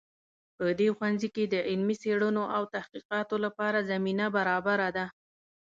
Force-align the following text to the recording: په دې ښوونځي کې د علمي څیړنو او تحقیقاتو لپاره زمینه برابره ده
په 0.57 0.65
دې 0.79 0.87
ښوونځي 0.95 1.29
کې 1.35 1.43
د 1.47 1.55
علمي 1.69 1.95
څیړنو 2.03 2.43
او 2.55 2.63
تحقیقاتو 2.75 3.35
لپاره 3.45 3.87
زمینه 3.91 4.25
برابره 4.37 4.89
ده 4.97 5.05